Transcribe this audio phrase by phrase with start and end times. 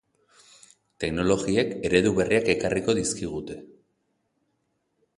[1.03, 3.63] Teknologiek eredu berriak ekarriko dizkugute.